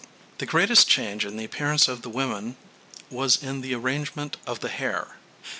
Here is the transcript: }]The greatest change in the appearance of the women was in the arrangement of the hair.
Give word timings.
}]The 0.39 0.47
greatest 0.47 0.87
change 0.89 1.25
in 1.25 1.37
the 1.37 1.43
appearance 1.45 1.87
of 1.87 2.01
the 2.01 2.09
women 2.09 2.55
was 3.11 3.37
in 3.43 3.61
the 3.61 3.75
arrangement 3.75 4.35
of 4.47 4.59
the 4.59 4.69
hair. 4.69 5.17